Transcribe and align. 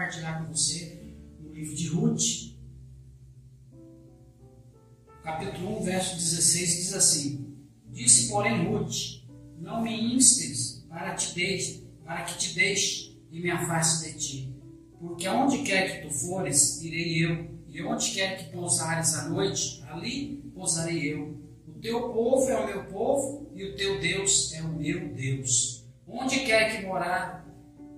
compartilhar 0.00 0.42
com 0.42 0.54
você 0.54 0.98
no 1.38 1.52
livro 1.52 1.76
de 1.76 1.88
Ruth, 1.88 2.56
capítulo 5.22 5.78
1, 5.80 5.82
verso 5.82 6.14
16, 6.16 6.76
diz 6.76 6.94
assim: 6.94 7.58
Disse, 7.88 8.30
porém, 8.30 8.66
Ruth: 8.66 9.22
Não 9.58 9.82
me 9.82 10.14
instes 10.14 10.86
para, 10.88 11.14
te 11.14 11.34
deixe, 11.34 11.86
para 12.02 12.22
que 12.22 12.38
te 12.38 12.54
deixe 12.54 13.20
e 13.30 13.40
me 13.40 13.50
afaste 13.50 14.10
de 14.10 14.18
ti. 14.18 14.56
Porque 14.98 15.26
aonde 15.26 15.58
quer 15.58 16.00
que 16.00 16.08
tu 16.08 16.14
fores, 16.14 16.80
irei 16.80 17.22
eu, 17.22 17.50
e 17.68 17.82
onde 17.82 18.10
quer 18.12 18.38
que 18.38 18.52
pousares 18.52 19.14
à 19.14 19.28
noite, 19.28 19.82
ali 19.86 20.42
pousarei 20.54 21.12
eu. 21.12 21.38
O 21.68 21.72
teu 21.78 22.10
povo 22.10 22.48
é 22.48 22.58
o 22.58 22.66
meu 22.66 22.84
povo, 22.84 23.50
e 23.54 23.64
o 23.64 23.76
teu 23.76 24.00
Deus 24.00 24.54
é 24.54 24.62
o 24.62 24.72
meu 24.72 25.12
Deus. 25.12 25.84
Onde 26.08 26.40
quer 26.40 26.74
que 26.74 26.86
morar, 26.86 27.39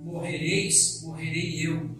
morrereis, 0.02 1.02
morrerei 1.02 1.66
eu, 1.66 1.90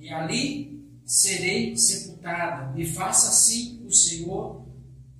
e 0.00 0.08
ali 0.10 0.82
serei 1.04 1.76
sepultada. 1.76 2.72
Me 2.72 2.84
faça 2.84 3.28
assim 3.28 3.82
o 3.84 3.92
Senhor, 3.92 4.64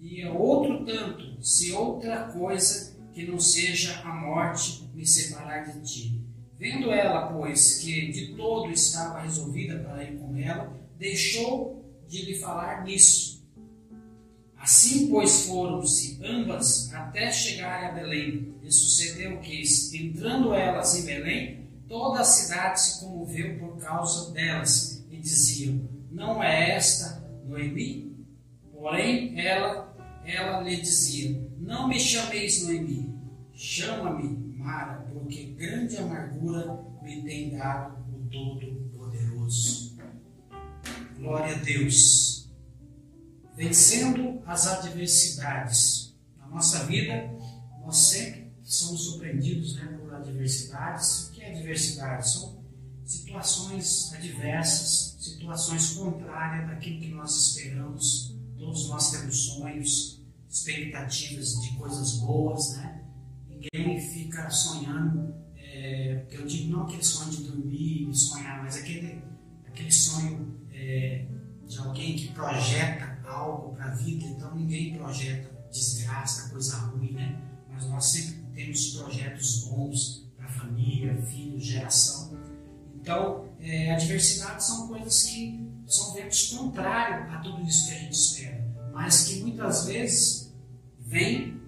e 0.00 0.22
a 0.22 0.32
outro 0.32 0.84
tanto, 0.84 1.42
se 1.42 1.72
outra 1.72 2.28
coisa 2.28 2.94
que 3.12 3.26
não 3.26 3.38
seja 3.38 4.00
a 4.00 4.12
morte 4.12 4.88
me 4.94 5.06
separar 5.06 5.64
de 5.64 5.80
ti. 5.82 6.24
Vendo 6.58 6.90
ela, 6.90 7.32
pois, 7.32 7.78
que 7.78 8.10
de 8.10 8.34
todo 8.34 8.70
estava 8.70 9.20
resolvida 9.20 9.78
para 9.78 10.04
ir 10.04 10.18
com 10.18 10.36
ela, 10.36 10.72
deixou 10.98 11.84
de 12.08 12.24
lhe 12.24 12.34
falar 12.38 12.84
nisso. 12.84 13.44
Assim, 14.56 15.08
pois, 15.08 15.46
foram-se 15.46 16.18
ambas 16.24 16.92
até 16.94 17.30
chegarem 17.30 17.88
a 17.88 17.92
Belém. 17.92 18.54
E 18.62 18.72
sucedeu 18.72 19.38
que, 19.40 19.62
entrando 19.92 20.54
elas 20.54 20.96
em 20.96 21.04
Belém, 21.04 21.63
toda 21.88 22.20
a 22.20 22.24
cidade 22.24 22.80
se 22.80 23.00
comoveu 23.00 23.58
por 23.58 23.78
causa 23.78 24.32
delas, 24.32 25.04
e 25.10 25.18
diziam: 25.18 25.88
Não 26.10 26.42
é 26.42 26.70
esta 26.72 27.28
Noemi? 27.44 28.26
Porém, 28.72 29.40
ela, 29.40 29.96
ela 30.24 30.60
lhe 30.60 30.76
dizia: 30.76 31.48
Não 31.58 31.88
me 31.88 31.98
chameis 31.98 32.64
Noemi, 32.64 33.14
chama-me 33.52 34.56
Mara, 34.58 35.06
porque 35.12 35.54
grande 35.56 35.96
amargura 35.96 36.84
me 37.02 37.22
tem 37.22 37.56
dado 37.56 38.02
o 38.14 38.28
Todo-Poderoso. 38.30 39.96
Glória 41.18 41.54
a 41.54 41.58
Deus. 41.58 42.50
Vencendo 43.56 44.42
as 44.46 44.66
adversidades. 44.66 46.16
Na 46.38 46.48
nossa 46.48 46.84
vida, 46.84 47.30
nós 47.80 47.96
sempre 47.96 48.52
somos 48.62 49.04
surpreendidos 49.04 49.76
né, 49.76 49.98
adversidades. 50.16 51.28
O 51.28 51.32
que 51.32 51.42
é 51.42 51.54
adversidade? 51.54 52.30
São 52.30 52.64
situações 53.04 54.12
adversas, 54.14 55.16
situações 55.20 55.92
contrárias 55.92 56.68
daquilo 56.68 57.00
que 57.00 57.08
nós 57.08 57.34
esperamos. 57.36 58.34
Todos 58.56 58.88
nós 58.88 59.10
temos 59.10 59.36
sonhos, 59.36 60.24
expectativas 60.48 61.60
de 61.60 61.76
coisas 61.76 62.18
boas, 62.18 62.76
né? 62.76 63.04
Ninguém 63.48 64.00
fica 64.00 64.48
sonhando, 64.50 65.34
é, 65.56 66.26
eu 66.30 66.46
digo 66.46 66.72
não 66.72 66.84
aquele 66.84 67.02
sonho 67.02 67.30
de 67.30 67.44
dormir 67.44 68.08
e 68.08 68.14
sonhar, 68.14 68.62
mas 68.62 68.76
aquele, 68.76 69.22
aquele 69.66 69.92
sonho 69.92 70.60
é, 70.72 71.26
de 71.66 71.78
alguém 71.78 72.16
que 72.16 72.28
projeta 72.28 73.18
algo 73.26 73.74
para 73.74 73.86
a 73.86 73.94
vida. 73.94 74.24
Então 74.24 74.54
ninguém 74.54 74.96
projeta 74.96 75.50
desgraça, 75.70 76.50
coisa 76.50 76.76
ruim, 76.76 77.12
né? 77.12 77.40
Mas 77.68 77.86
nós 77.86 78.04
sempre 78.04 78.43
temos 78.54 78.96
projetos 78.96 79.64
bons 79.64 80.26
para 80.36 80.46
a 80.46 80.48
família, 80.48 81.20
filhos, 81.22 81.64
geração. 81.64 82.38
Então, 82.94 83.48
é, 83.60 83.92
adversidades 83.92 84.66
são 84.66 84.88
coisas 84.88 85.22
que 85.24 85.60
são 85.86 86.14
ventos 86.14 86.48
contrários 86.48 87.34
a 87.34 87.38
tudo 87.38 87.62
isso 87.62 87.86
que 87.86 87.92
a 87.92 87.98
gente 87.98 88.12
espera, 88.12 88.64
mas 88.92 89.24
que 89.24 89.40
muitas 89.40 89.86
vezes 89.86 90.54
vêm 91.00 91.60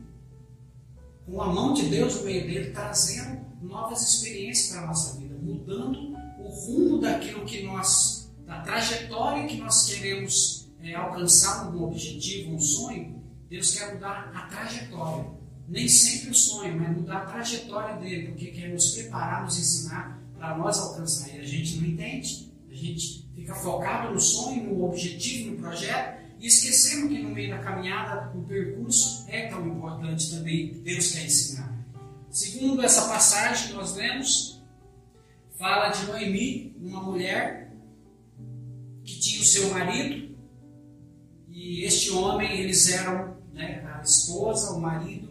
com 1.27 1.43
a 1.43 1.53
mão 1.53 1.75
de 1.75 1.89
Deus 1.89 2.17
no 2.17 2.25
meio 2.25 2.47
dele, 2.47 2.71
trazendo 2.71 3.45
novas 3.61 4.03
experiências 4.03 4.71
para 4.71 4.85
a 4.85 4.87
nossa 4.87 5.19
vida, 5.19 5.37
mudando 5.43 6.17
o 6.39 6.49
rumo 6.49 7.01
daquilo 7.01 7.45
que 7.45 7.65
nós, 7.65 8.33
da 8.47 8.61
trajetória 8.61 9.47
que 9.47 9.57
nós 9.57 9.87
queremos 9.87 10.69
é, 10.81 10.95
alcançar 10.95 11.75
um 11.75 11.83
objetivo, 11.83 12.55
um 12.55 12.61
sonho. 12.61 13.23
Deus 13.49 13.75
quer 13.75 13.95
mudar 13.95 14.31
a 14.35 14.43
trajetória. 14.47 15.37
Nem 15.69 15.89
sempre 15.89 16.31
o 16.31 16.35
sonho, 16.35 16.79
mas 16.79 16.97
mudar 16.97 17.19
a 17.19 17.27
trajetória 17.27 17.97
dele, 17.97 18.29
porque 18.29 18.47
quer 18.47 18.73
nos 18.73 18.93
preparar, 18.93 19.45
nos 19.45 19.59
ensinar 19.59 20.23
para 20.39 20.57
nós 20.57 20.79
alcançar. 20.79 21.35
E 21.35 21.41
a 21.41 21.45
gente 21.45 21.79
não 21.79 21.89
entende, 21.89 22.53
a 22.71 22.75
gente 22.75 23.29
fica 23.35 23.55
focado 23.55 24.15
no 24.15 24.21
sonho, 24.21 24.65
no 24.65 24.85
objetivo, 24.85 25.53
no 25.53 25.59
projeto, 25.59 26.25
e 26.39 26.47
esquecemos 26.47 27.09
que 27.09 27.23
no 27.23 27.31
meio 27.31 27.51
da 27.51 27.59
caminhada, 27.59 28.31
o 28.37 28.43
percurso 28.43 29.25
é 29.29 29.49
tão 29.49 29.67
importante 29.67 30.31
também, 30.31 30.75
Deus 30.83 31.13
quer 31.13 31.25
ensinar. 31.25 31.75
Segundo 32.31 32.83
essa 32.83 33.09
passagem 33.09 33.69
que 33.69 33.75
nós 33.75 33.97
lemos, 33.97 34.63
fala 35.59 35.89
de 35.89 36.07
Noemi, 36.07 36.77
uma 36.81 37.03
mulher 37.03 37.73
que 39.03 39.19
tinha 39.19 39.41
o 39.41 39.45
seu 39.45 39.71
marido, 39.71 40.37
e 41.49 41.85
este 41.85 42.11
homem, 42.11 42.61
eles 42.61 42.89
eram 42.93 43.39
né, 43.53 43.83
a 43.95 44.03
esposa, 44.03 44.73
o 44.73 44.81
marido 44.81 45.26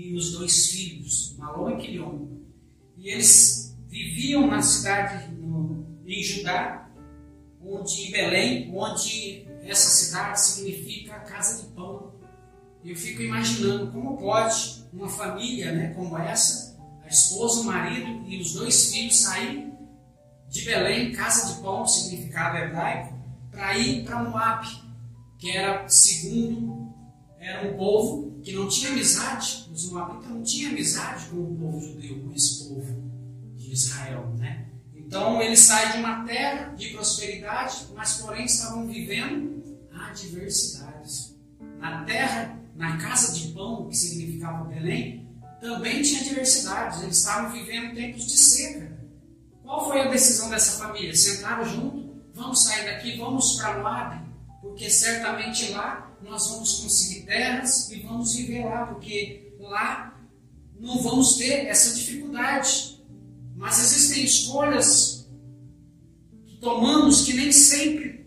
e 0.00 0.14
os 0.14 0.32
dois 0.32 0.68
filhos, 0.68 1.36
Malom 1.38 1.70
e 1.70 1.76
Quilion. 1.76 2.28
E 2.96 3.10
eles 3.10 3.76
viviam 3.86 4.46
na 4.46 4.62
cidade, 4.62 5.30
no, 5.34 5.86
em 6.06 6.22
Judá, 6.22 6.90
onde, 7.62 8.08
em 8.08 8.10
Belém, 8.10 8.72
onde 8.74 9.46
essa 9.62 9.90
cidade 9.90 10.40
significa 10.40 11.20
casa 11.20 11.62
de 11.62 11.68
pão. 11.74 12.14
Eu 12.82 12.96
fico 12.96 13.20
imaginando 13.20 13.92
como 13.92 14.16
pode 14.16 14.84
uma 14.92 15.08
família 15.08 15.72
né, 15.72 15.92
como 15.94 16.16
essa, 16.16 16.78
a 17.04 17.08
esposa, 17.08 17.60
o 17.60 17.64
marido 17.64 18.26
e 18.26 18.40
os 18.40 18.54
dois 18.54 18.92
filhos 18.92 19.20
sair 19.20 19.70
de 20.48 20.64
Belém, 20.64 21.12
casa 21.12 21.52
de 21.52 21.60
pão, 21.60 21.86
significado 21.86 22.56
hebraico, 22.56 23.14
para 23.50 23.76
ir 23.76 24.04
para 24.04 24.24
Moab, 24.24 24.66
que 25.38 25.50
era 25.50 25.88
segundo, 25.88 26.89
era 27.40 27.66
um 27.66 27.76
povo 27.76 28.38
que 28.42 28.52
não 28.52 28.68
tinha 28.68 28.90
amizade, 28.90 29.66
os 29.72 29.90
moabitas 29.90 30.28
não 30.28 30.42
tinham 30.42 30.72
amizade 30.72 31.26
com 31.30 31.36
o 31.36 31.56
povo 31.56 31.80
judeu, 31.80 32.20
com 32.20 32.32
esse 32.34 32.68
povo 32.68 33.10
de 33.56 33.72
Israel, 33.72 34.34
né? 34.38 34.66
Então 34.94 35.40
eles 35.40 35.60
saem 35.60 35.92
de 35.92 35.98
uma 35.98 36.24
terra 36.24 36.74
de 36.74 36.90
prosperidade, 36.90 37.86
mas 37.94 38.18
porém 38.18 38.44
estavam 38.44 38.86
vivendo 38.86 39.64
adversidades. 39.90 41.34
Na 41.78 42.04
terra, 42.04 42.58
na 42.76 42.98
casa 42.98 43.32
de 43.32 43.48
pão, 43.52 43.88
que 43.88 43.96
significava 43.96 44.64
Belém, 44.64 45.26
também 45.60 46.02
tinha 46.02 46.20
adversidades. 46.20 47.02
Eles 47.02 47.16
estavam 47.16 47.50
vivendo 47.52 47.94
tempos 47.94 48.26
de 48.26 48.36
seca. 48.36 49.00
Qual 49.62 49.88
foi 49.88 50.02
a 50.02 50.08
decisão 50.08 50.50
dessa 50.50 50.78
família? 50.78 51.14
Sentaram 51.14 51.64
junto, 51.64 52.22
vamos 52.34 52.62
sair 52.64 52.84
daqui, 52.84 53.16
vamos 53.16 53.56
para 53.56 53.78
Moab, 53.78 54.20
porque 54.60 54.90
certamente 54.90 55.70
lá 55.70 56.09
nós 56.22 56.48
vamos 56.48 56.80
conseguir 56.80 57.26
terras 57.26 57.90
e 57.90 58.00
vamos 58.00 58.34
viver 58.34 58.64
lá, 58.64 58.86
porque 58.86 59.54
lá 59.58 60.18
não 60.78 61.02
vamos 61.02 61.36
ter 61.36 61.66
essa 61.66 61.94
dificuldade. 61.94 63.00
Mas 63.56 63.78
existem 63.78 64.24
escolhas 64.24 65.28
que 66.46 66.56
tomamos 66.56 67.24
que 67.24 67.34
nem 67.34 67.52
sempre 67.52 68.26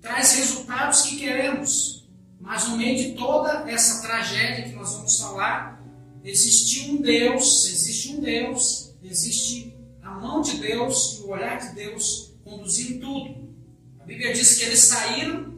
traz 0.00 0.36
resultados 0.36 1.02
que 1.02 1.16
queremos. 1.16 2.08
Mas 2.40 2.66
no 2.68 2.76
meio 2.78 2.96
de 2.96 3.14
toda 3.14 3.70
essa 3.70 4.00
tragédia 4.00 4.64
que 4.64 4.74
nós 4.74 4.92
vamos 4.94 5.18
falar, 5.18 5.84
existe 6.24 6.90
um 6.90 7.02
Deus, 7.02 7.66
existe 7.66 8.14
um 8.14 8.20
Deus, 8.20 8.94
existe 9.02 9.76
a 10.02 10.12
mão 10.12 10.40
de 10.40 10.56
Deus 10.56 11.18
e 11.18 11.22
o 11.24 11.30
olhar 11.30 11.58
de 11.58 11.74
Deus 11.74 12.32
conduzindo 12.42 13.00
tudo. 13.00 13.48
A 14.00 14.04
Bíblia 14.04 14.32
diz 14.32 14.56
que 14.56 14.64
eles 14.64 14.80
saíram 14.80 15.57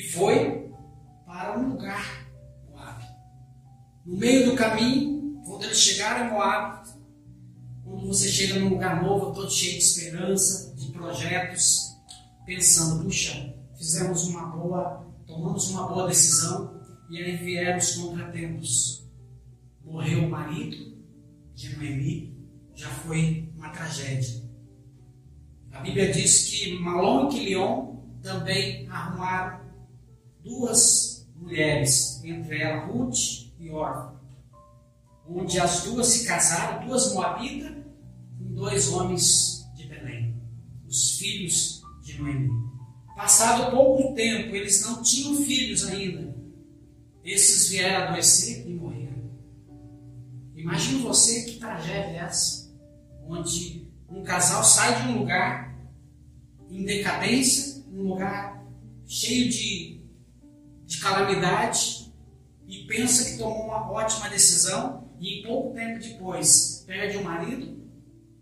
e 0.00 0.02
foi 0.02 0.72
para 1.26 1.58
um 1.58 1.72
lugar, 1.72 2.26
Moab. 2.70 3.04
No 4.06 4.16
meio 4.16 4.46
do 4.46 4.56
caminho, 4.56 5.42
quando 5.44 5.64
eles 5.64 5.78
chegaram 5.78 6.26
em 6.26 6.30
Moab, 6.30 6.88
quando 7.84 8.06
você 8.06 8.26
chega 8.28 8.58
num 8.58 8.70
lugar 8.70 9.02
novo, 9.02 9.34
todo 9.34 9.50
cheio 9.50 9.72
de 9.72 9.84
esperança, 9.84 10.74
de 10.74 10.90
projetos, 10.90 11.98
pensando, 12.46 13.04
puxa, 13.04 13.54
fizemos 13.76 14.26
uma 14.28 14.46
boa, 14.46 15.06
tomamos 15.26 15.70
uma 15.70 15.86
boa 15.86 16.08
decisão 16.08 16.80
e 17.10 17.18
aí 17.18 17.36
vieram 17.36 17.78
os 17.78 17.94
contratempos. 17.96 19.06
Morreu 19.84 20.24
o 20.24 20.30
marido 20.30 20.98
de 21.54 21.76
Noemi 21.76 22.40
já 22.74 22.88
foi 22.88 23.52
uma 23.54 23.68
tragédia. 23.68 24.48
A 25.72 25.80
Bíblia 25.80 26.10
diz 26.10 26.48
que 26.48 26.78
Malom 26.78 27.28
e 27.28 27.34
Quilion 27.34 27.96
também 28.22 28.88
arrumaram 28.88 29.69
duas 30.42 31.28
mulheres, 31.36 32.22
entre 32.24 32.60
elas 32.60 32.90
Ruth 32.90 33.52
e 33.58 33.70
Orfa, 33.70 34.20
onde 35.28 35.58
as 35.58 35.84
duas 35.84 36.06
se 36.08 36.26
casaram, 36.26 36.86
duas 36.86 37.12
moabitas, 37.14 37.72
com 38.38 38.54
dois 38.54 38.88
homens 38.92 39.70
de 39.74 39.86
Belém, 39.86 40.40
os 40.86 41.18
filhos 41.18 41.82
de 42.02 42.18
Noemi. 42.18 42.50
Passado 43.16 43.70
pouco 43.70 44.14
tempo, 44.14 44.54
eles 44.54 44.82
não 44.82 45.02
tinham 45.02 45.36
filhos 45.44 45.86
ainda. 45.86 46.34
Esses 47.22 47.68
vieram 47.68 48.08
adoecer 48.08 48.66
e 48.66 48.74
morreram. 48.74 49.30
Imagine 50.54 51.02
você 51.02 51.44
que 51.44 51.58
tragédia 51.58 52.12
é 52.12 52.16
essa, 52.16 52.70
onde 53.26 53.90
um 54.08 54.22
casal 54.22 54.64
sai 54.64 55.02
de 55.02 55.08
um 55.08 55.18
lugar 55.18 55.78
em 56.70 56.84
decadência, 56.84 57.84
um 57.92 58.02
lugar 58.02 58.64
cheio 59.06 59.50
de, 59.50 59.99
de 60.90 60.98
calamidade, 60.98 62.12
e 62.66 62.78
pensa 62.84 63.24
que 63.24 63.38
tomou 63.38 63.66
uma 63.66 63.92
ótima 63.92 64.28
decisão, 64.28 65.08
e 65.20 65.38
em 65.38 65.42
pouco 65.44 65.72
tempo 65.72 66.00
depois 66.00 66.82
perde 66.84 67.16
o 67.16 67.22
marido, 67.22 67.78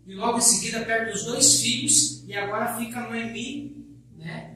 e 0.07 0.15
logo 0.15 0.39
em 0.39 0.41
seguida 0.41 0.83
perde 0.83 1.11
os 1.11 1.25
dois 1.25 1.61
filhos, 1.61 2.27
e 2.27 2.35
agora 2.35 2.75
fica 2.75 3.01
Noemi, 3.01 3.85
né? 4.17 4.55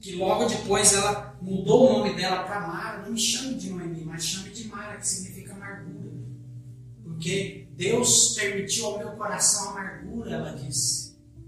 que 0.00 0.16
logo 0.16 0.46
depois 0.46 0.92
ela 0.92 1.38
mudou 1.40 1.88
o 1.88 1.98
nome 1.98 2.14
dela 2.14 2.42
para 2.42 2.66
Mara, 2.66 3.02
não 3.02 3.12
me 3.12 3.20
chame 3.20 3.54
de 3.54 3.70
Noemi, 3.70 4.04
mas 4.04 4.26
chame 4.26 4.50
de 4.50 4.66
Mara, 4.66 4.96
que 4.96 5.06
significa 5.06 5.54
amargura. 5.54 6.10
Porque 7.04 7.68
Deus 7.76 8.34
permitiu 8.34 8.86
ao 8.86 8.98
meu 8.98 9.12
coração 9.12 9.70
amargura, 9.70 10.32
ela 10.32 10.50
disse. 10.50 11.03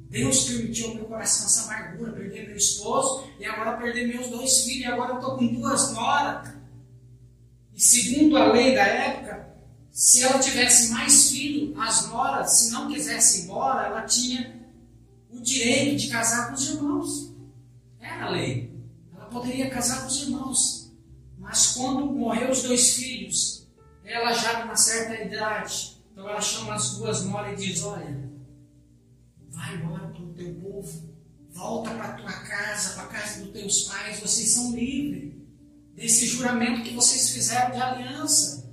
Deus 0.09 0.45
permitiu 0.45 0.89
ao 0.89 0.95
meu 0.95 1.05
coração 1.05 1.47
essa 1.47 1.65
amargura, 1.65 2.13
perder 2.13 2.47
meu 2.47 2.57
esposo 2.57 3.29
e 3.39 3.45
agora 3.45 3.77
perder 3.77 4.07
meus 4.07 4.29
dois 4.29 4.65
filhos, 4.65 4.83
e 4.83 4.87
agora 4.87 5.13
eu 5.13 5.17
estou 5.17 5.37
com 5.37 5.47
duas 5.47 5.93
noras. 5.93 6.55
E 7.75 7.81
segundo 7.81 8.37
a 8.37 8.53
lei 8.53 8.75
da 8.75 8.87
época, 8.87 9.49
se 9.91 10.23
ela 10.23 10.39
tivesse 10.39 10.93
mais 10.93 11.31
filhos, 11.31 11.77
as 11.79 12.09
noras, 12.09 12.51
se 12.53 12.71
não 12.71 12.91
quisesse 12.91 13.41
ir 13.41 13.45
embora, 13.45 13.87
ela 13.87 14.03
tinha 14.03 14.63
o 15.31 15.41
direito 15.41 15.97
de 15.97 16.09
casar 16.09 16.49
com 16.49 16.55
os 16.55 16.69
irmãos. 16.69 17.35
Era 18.01 18.27
a 18.27 18.31
lei. 18.31 18.73
Ela 19.15 19.27
poderia 19.27 19.69
casar 19.69 20.03
com 20.03 20.07
os 20.07 20.23
irmãos. 20.23 20.93
Mas 21.39 21.73
quando 21.73 22.07
morreu 22.07 22.51
os 22.51 22.63
dois 22.63 22.95
filhos, 22.95 23.67
ela 24.05 24.33
já 24.33 24.61
numa 24.61 24.77
certa 24.77 25.23
idade, 25.23 25.97
então 26.13 26.29
ela 26.29 26.41
chama 26.41 26.75
as 26.75 26.97
duas 26.97 27.25
noras 27.25 27.61
e 27.61 27.67
diz: 27.67 27.83
Olha, 27.83 28.36
vai 29.57 29.75
embora 29.75 30.09
para 30.09 30.23
o 30.23 30.35
teu 30.35 30.55
povo, 30.57 31.17
volta 31.51 31.91
para 31.91 32.13
tua 32.13 32.33
casa, 32.33 32.95
para 32.95 33.05
a 33.05 33.07
casa 33.07 33.43
dos 33.43 33.53
teus 33.53 33.83
pais, 33.85 34.21
vocês 34.21 34.51
são 34.51 34.77
livres 34.77 35.35
desse 35.95 36.27
juramento 36.27 36.83
que 36.83 36.95
vocês 36.95 37.31
fizeram 37.31 37.71
de 37.71 37.81
aliança. 37.81 38.71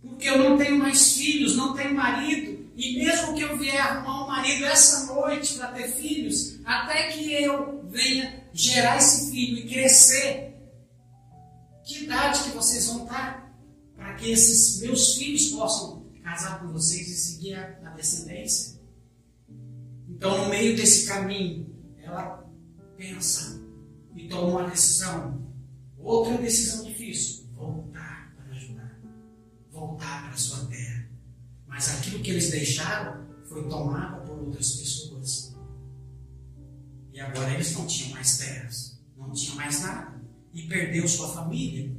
Porque 0.00 0.28
eu 0.28 0.38
não 0.38 0.56
tenho 0.56 0.78
mais 0.78 1.12
filhos, 1.12 1.54
não 1.54 1.74
tenho 1.74 1.94
marido, 1.94 2.70
e 2.74 2.96
mesmo 2.96 3.34
que 3.34 3.42
eu 3.42 3.58
vier 3.58 3.78
arrumar 3.78 4.24
um 4.24 4.28
marido 4.28 4.64
essa 4.64 5.12
noite 5.12 5.54
para 5.54 5.68
ter 5.72 5.88
filhos, 5.88 6.58
até 6.64 7.08
que 7.12 7.30
eu 7.30 7.86
venha 7.88 8.42
gerar 8.54 8.96
esse 8.96 9.30
filho 9.30 9.58
e 9.58 9.68
crescer, 9.68 10.56
que 11.84 12.04
idade 12.04 12.44
que 12.44 12.56
vocês 12.56 12.86
vão 12.86 13.04
estar 13.04 13.54
para 13.94 14.14
que 14.14 14.30
esses 14.30 14.80
meus 14.80 15.14
filhos 15.16 15.50
possam 15.50 16.10
casar 16.24 16.60
com 16.60 16.72
vocês 16.72 17.06
e 17.08 17.16
seguir 17.16 17.54
a 17.54 17.90
descendência? 17.90 18.71
Então, 20.22 20.44
no 20.44 20.50
meio 20.50 20.76
desse 20.76 21.08
caminho, 21.08 21.66
ela 22.00 22.48
pensa 22.96 23.60
e 24.14 24.28
toma 24.28 24.60
uma 24.60 24.70
decisão. 24.70 25.52
Outra 25.98 26.38
decisão 26.38 26.84
difícil: 26.84 27.46
voltar 27.56 28.32
para 28.36 28.54
ajudar, 28.54 29.00
voltar 29.72 30.28
para 30.28 30.36
sua 30.36 30.64
terra. 30.66 31.08
Mas 31.66 31.98
aquilo 31.98 32.22
que 32.22 32.30
eles 32.30 32.52
deixaram 32.52 33.26
foi 33.48 33.68
tomado 33.68 34.24
por 34.24 34.38
outras 34.38 34.76
pessoas. 34.76 35.56
E 37.12 37.18
agora 37.18 37.54
eles 37.54 37.72
não 37.72 37.84
tinham 37.88 38.12
mais 38.12 38.38
terras, 38.38 39.02
não 39.16 39.32
tinham 39.32 39.56
mais 39.56 39.82
nada. 39.82 40.22
E 40.54 40.62
perdeu 40.68 41.08
sua 41.08 41.34
família. 41.34 41.92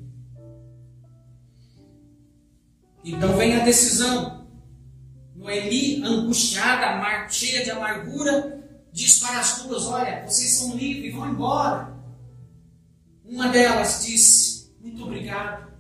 Então 3.03 3.35
vem 3.35 3.59
a 3.59 3.65
decisão. 3.65 4.42
Noemi, 5.43 6.03
angustiada, 6.03 7.29
cheia 7.29 7.63
de 7.63 7.69
amargura, 7.69 8.63
diz 8.91 9.19
para 9.19 9.39
as 9.39 9.61
duas: 9.61 9.85
Olha, 9.85 10.25
vocês 10.25 10.51
são 10.51 10.75
livres, 10.75 11.13
vão 11.13 11.29
embora. 11.29 11.93
Uma 13.23 13.49
delas 13.49 14.03
disse: 14.05 14.73
Muito 14.81 15.03
obrigado 15.03 15.71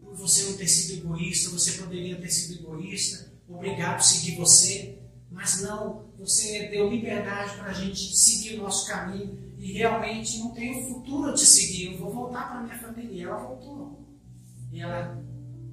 por 0.00 0.14
você 0.14 0.44
não 0.44 0.56
ter 0.56 0.66
sido 0.66 1.04
egoísta, 1.04 1.50
você 1.50 1.72
poderia 1.72 2.16
ter 2.16 2.30
sido 2.30 2.60
egoísta. 2.60 3.30
Obrigado 3.48 3.96
por 3.96 4.04
seguir 4.04 4.36
você 4.36 4.98
mas 5.30 5.60
não, 5.60 6.06
você 6.18 6.68
deu 6.68 6.90
liberdade 6.90 7.54
para 7.56 7.66
a 7.66 7.72
gente 7.72 8.16
seguir 8.16 8.58
o 8.58 8.62
nosso 8.62 8.86
caminho 8.88 9.38
e 9.58 9.72
realmente 9.72 10.38
não 10.38 10.50
tenho 10.52 10.88
futuro 10.88 11.34
de 11.34 11.44
seguir, 11.44 11.92
eu 11.92 11.98
vou 11.98 12.12
voltar 12.12 12.48
para 12.48 12.62
minha 12.62 12.78
família. 12.78 13.12
E 13.12 13.22
ela 13.22 13.36
voltou. 13.36 14.04
E 14.72 14.80
ela 14.80 15.22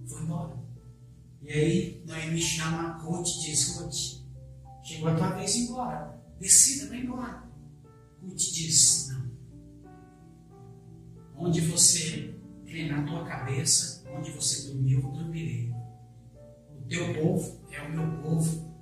foi 0.08 0.22
embora. 0.22 0.65
E 1.46 1.52
aí 1.52 2.04
Noemi 2.06 2.42
chama 2.42 2.98
Ruth 2.98 3.28
e 3.28 3.40
diz, 3.42 3.78
Ruth, 3.78 4.24
chegou 4.84 5.10
a 5.10 5.16
tua 5.16 5.30
vez 5.32 5.56
ir 5.56 5.60
embora. 5.66 6.22
Decida, 6.40 6.90
vai 6.90 7.00
embora. 7.00 7.44
Ruth 8.22 8.38
diz, 8.38 9.10
não. 9.10 9.32
Onde 11.38 11.62
você 11.62 12.34
crê 12.66 12.90
na 12.90 13.04
tua 13.04 13.24
cabeça, 13.26 14.04
onde 14.18 14.32
você 14.32 14.68
dormiu, 14.68 15.02
eu 15.02 15.12
dormirei. 15.12 15.72
O 16.78 16.88
teu 16.88 17.14
povo 17.14 17.62
é 17.72 17.82
o 17.82 17.92
meu 17.92 18.22
povo 18.22 18.76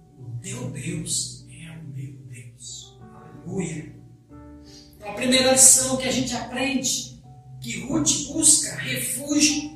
teu 0.44 0.70
Deus 0.72 1.46
é 1.50 1.72
o 1.72 1.84
meu 1.86 2.13
Deus. 2.29 3.00
Aleluia. 3.01 3.96
Então, 4.98 5.10
a 5.10 5.13
primeira 5.13 5.53
lição 5.53 5.96
que 5.96 6.08
a 6.08 6.12
gente 6.12 6.36
aprende 6.36 7.24
que 7.62 7.86
Ruth 7.86 8.27
busca 8.27 8.75
refúgio 8.75 9.73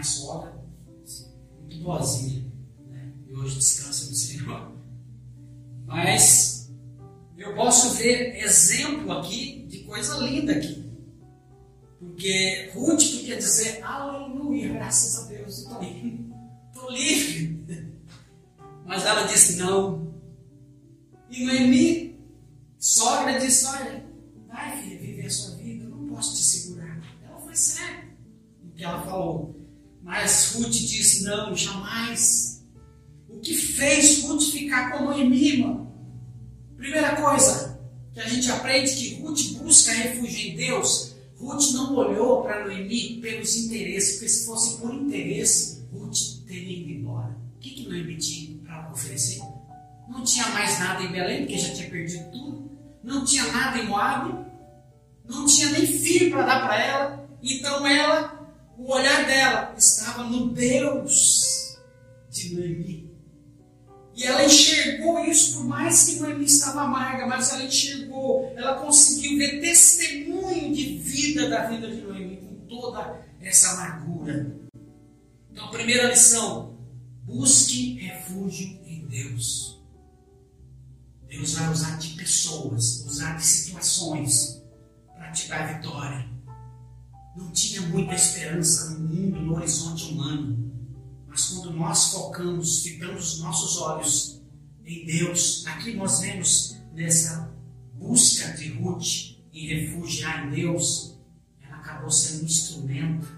minha 0.00 0.04
sogra, 0.04 0.54
muito 1.60 1.78
boazinha 1.82 2.50
e 3.28 3.34
hoje 3.34 3.58
descansa 3.58 4.06
no 4.08 4.16
Senhor. 4.16 4.72
Mas 5.86 6.72
eu 7.36 7.54
posso 7.54 7.94
ver 7.94 8.36
exemplo 8.42 9.12
aqui 9.12 9.66
de 9.68 9.80
coisa 9.80 10.16
linda 10.18 10.52
aqui. 10.52 10.90
Porque 11.98 12.70
Ruth 12.74 13.26
quer 13.26 13.36
dizer, 13.36 13.82
aleluia, 13.84 14.72
graças 14.72 15.24
a 15.24 15.28
Deus, 15.28 15.58
estou 15.58 15.82
livre. 15.82 16.32
Estou 16.68 16.90
livre. 16.90 17.94
Mas 18.86 19.04
ela 19.04 19.26
disse 19.26 19.56
não. 19.56 20.14
E 21.28 21.44
Noemi, 21.44 22.18
sogra, 22.78 23.38
disse, 23.38 23.66
olha, 23.66 24.04
vai 24.48 24.82
filha, 24.82 24.98
viver 24.98 25.26
a 25.26 25.30
sua 25.30 25.56
vida, 25.56 25.84
eu 25.84 25.90
não 25.90 26.08
posso 26.08 26.34
te 26.34 26.42
segurar. 26.42 27.00
Ela 27.22 27.38
foi 27.38 27.54
séria 27.54 28.08
no 28.62 28.72
que 28.72 28.82
ela 28.82 29.02
falou. 29.02 29.59
Mas 30.02 30.52
Ruth 30.54 30.70
disse, 30.70 31.24
não, 31.24 31.54
jamais 31.54 32.64
o 33.28 33.38
que 33.40 33.54
fez 33.54 34.22
Ruth 34.22 34.42
ficar 34.42 34.90
com 34.90 35.04
Noemi, 35.04 35.52
irmão? 35.52 35.92
Primeira 36.76 37.16
coisa 37.16 37.80
que 38.12 38.20
a 38.20 38.28
gente 38.28 38.50
aprende 38.50 38.94
que 38.94 39.14
Ruth 39.22 39.58
busca 39.58 39.92
refúgio 39.92 40.50
em 40.50 40.56
Deus. 40.56 41.14
Ruth 41.36 41.72
não 41.72 41.94
olhou 41.94 42.42
para 42.42 42.64
Noemi 42.64 43.20
pelos 43.20 43.56
interesses, 43.56 44.14
porque 44.14 44.28
se 44.28 44.46
fosse 44.46 44.78
por 44.78 44.92
interesse, 44.92 45.84
Ruth 45.92 46.44
teria 46.46 46.78
ido 46.78 46.90
embora. 46.90 47.36
O 47.56 47.58
que, 47.60 47.70
que 47.70 47.88
Noemi 47.88 48.16
tinha 48.16 48.58
para 48.62 48.90
oferecer? 48.92 49.40
Não 50.08 50.24
tinha 50.24 50.48
mais 50.48 50.78
nada 50.80 51.02
em 51.04 51.12
Belém, 51.12 51.40
porque 51.40 51.58
já 51.58 51.72
tinha 51.72 51.88
perdido 51.88 52.30
tudo. 52.30 52.70
Não 53.02 53.24
tinha 53.24 53.46
nada 53.52 53.78
em 53.78 53.86
Moab. 53.86 54.44
Não 55.24 55.46
tinha 55.46 55.70
nem 55.70 55.86
filho 55.86 56.30
para 56.32 56.46
dar 56.46 56.66
para 56.66 56.84
ela. 56.84 57.30
Então 57.42 57.86
ela, 57.86 58.39
o 58.80 58.92
olhar 58.92 59.26
dela 59.26 59.74
estava 59.76 60.24
no 60.24 60.48
Deus 60.48 61.78
de 62.30 62.54
Noemi. 62.54 63.10
E 64.14 64.24
ela 64.24 64.44
enxergou 64.44 65.24
isso, 65.24 65.58
por 65.58 65.64
mais 65.64 66.04
que 66.04 66.20
Noemi 66.20 66.44
estava 66.44 66.82
amarga, 66.82 67.26
mas 67.26 67.52
ela 67.52 67.64
enxergou, 67.64 68.52
ela 68.56 68.80
conseguiu 68.80 69.38
ver 69.38 69.60
testemunho 69.60 70.74
de 70.74 70.98
vida 70.98 71.48
da 71.48 71.66
vida 71.68 71.88
de 71.88 72.02
Noemi, 72.02 72.36
com 72.36 72.66
toda 72.66 73.26
essa 73.40 73.70
amargura. 73.72 74.56
Então, 75.50 75.70
primeira 75.70 76.08
lição: 76.08 76.78
busque 77.24 77.98
refúgio 77.98 78.78
em 78.86 79.06
Deus. 79.06 79.78
Deus 81.28 81.54
vai 81.54 81.70
usar 81.70 81.98
de 81.98 82.14
pessoas, 82.14 83.04
usar 83.06 83.36
de 83.36 83.44
situações 83.44 84.62
para 85.14 85.30
te 85.32 85.48
dar 85.48 85.76
vitória. 85.76 86.29
Não 87.40 87.50
tinha 87.52 87.80
muita 87.82 88.14
esperança 88.14 88.90
no 88.90 89.08
mundo, 89.08 89.40
no 89.40 89.54
horizonte 89.54 90.12
humano. 90.12 90.70
Mas 91.26 91.46
quando 91.46 91.72
nós 91.72 92.12
focamos, 92.12 92.82
ficamos 92.82 93.34
os 93.34 93.40
nossos 93.40 93.78
olhos 93.78 94.42
em 94.84 95.06
Deus, 95.06 95.64
aqui 95.66 95.94
nós 95.94 96.20
vemos 96.20 96.76
nessa 96.92 97.50
busca 97.94 98.52
de 98.52 98.72
Ruth 98.74 99.38
em 99.52 99.66
refugiar 99.68 100.46
em 100.46 100.50
Deus, 100.50 101.18
ela 101.62 101.76
acabou 101.76 102.10
sendo 102.10 102.42
um 102.42 102.46
instrumento, 102.46 103.28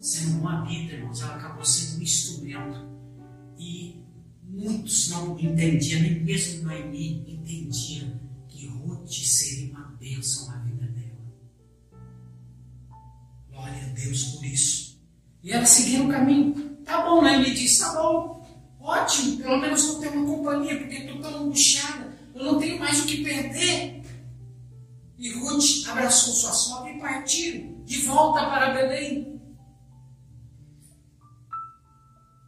sendo 0.00 0.38
uma 0.38 0.64
vida, 0.64 0.94
irmãos, 0.94 1.20
ela 1.20 1.34
acabou 1.34 1.64
sendo 1.64 1.98
um 1.98 2.02
instrumento. 2.02 2.86
E 3.58 4.00
muitos 4.42 5.10
não 5.10 5.38
entendiam, 5.38 6.00
nem 6.00 6.24
mesmo 6.24 6.64
Noemi 6.64 7.24
entendia 7.28 8.20
que 8.48 8.68
Ruth 8.68 9.10
seria 9.10 9.70
uma 9.72 9.96
bênção 9.98 10.46
na 10.48 10.58
vida 10.58 10.75
Glória 13.76 13.90
a 13.90 13.94
Deus 13.94 14.24
por 14.24 14.44
isso. 14.44 14.98
E 15.42 15.52
ela 15.52 15.66
seguiu 15.66 16.06
o 16.06 16.08
caminho. 16.08 16.76
Tá 16.84 17.02
bom, 17.02 17.20
Noemi 17.20 17.52
disse, 17.52 17.80
tá 17.80 17.92
bom, 17.94 18.46
ótimo, 18.80 19.38
pelo 19.38 19.58
menos 19.58 19.84
vou 19.84 20.00
ter 20.00 20.08
uma 20.08 20.36
companhia, 20.36 20.78
porque 20.78 20.94
estou 20.96 21.20
tão 21.20 21.44
angustiada, 21.44 22.16
eu 22.34 22.44
não 22.44 22.58
tenho 22.60 22.78
mais 22.78 23.00
o 23.02 23.06
que 23.06 23.24
perder. 23.24 24.02
E 25.18 25.32
Ruth 25.32 25.88
abraçou 25.88 26.34
sua 26.34 26.52
sogra 26.52 26.92
e 26.92 27.00
partiram 27.00 27.84
de 27.84 28.02
volta 28.02 28.46
para 28.46 28.74
Belém. 28.74 29.40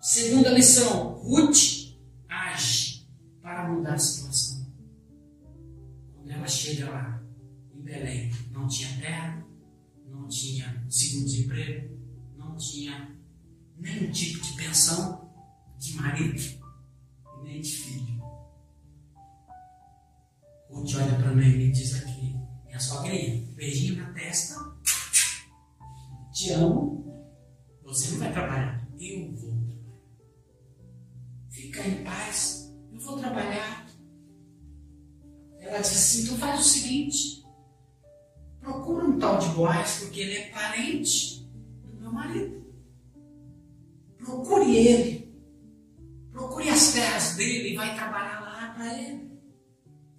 Segunda 0.00 0.50
lição: 0.50 1.14
Ruth 1.14 1.96
age 2.28 3.06
para 3.42 3.68
mudar 3.68 3.94
a 3.94 3.98
situação. 3.98 4.66
Quando 6.14 6.30
ela 6.30 6.46
chega 6.46 6.90
lá 6.90 7.22
em 7.74 7.80
Belém, 7.80 8.30
não 8.52 8.68
tinha 8.68 8.88
terra, 9.00 9.47
não 10.18 10.28
tinha 10.28 10.84
segundo-desemprego, 10.90 11.96
não 12.36 12.56
tinha 12.56 13.16
nenhum 13.76 14.10
tipo 14.10 14.42
de 14.42 14.52
pensão 14.56 15.30
de 15.78 15.94
marido 15.94 16.58
nem 17.44 17.60
de 17.60 17.70
filho. 17.70 18.18
Ruth 20.70 20.94
olha 20.96 21.16
para 21.16 21.34
mim 21.34 21.46
e 21.46 21.72
diz 21.72 21.94
aqui: 21.94 22.36
minha 22.66 22.80
sogrinha, 22.80 23.52
beijinho 23.54 23.96
na 23.96 24.12
testa, 24.12 24.56
te 26.32 26.50
amo, 26.50 27.06
você 27.84 28.10
não 28.10 28.18
vai 28.18 28.32
trabalhar, 28.32 28.86
eu 28.98 29.32
vou 29.34 29.50
trabalhar. 29.66 29.98
Fica 31.48 31.86
em 31.86 32.04
paz, 32.04 32.74
eu 32.92 33.00
vou 33.00 33.18
trabalhar. 33.18 33.88
Ela 35.60 35.80
disse 35.80 35.94
assim: 35.94 36.22
então 36.24 36.36
faz 36.38 36.60
o 36.60 36.68
seguinte, 36.68 37.37
procura 38.68 39.06
um 39.06 39.18
tal 39.18 39.38
de 39.38 39.48
Boaz, 39.48 40.00
porque 40.00 40.20
ele 40.20 40.34
é 40.36 40.48
parente 40.50 41.48
do 41.84 42.00
meu 42.00 42.12
marido. 42.12 42.66
Procure 44.18 44.76
ele. 44.76 45.28
Procure 46.30 46.68
as 46.68 46.92
terras 46.92 47.34
dele 47.34 47.70
e 47.70 47.76
vai 47.76 47.94
trabalhar 47.94 48.40
lá 48.40 48.74
para 48.74 48.98
ele. 48.98 49.30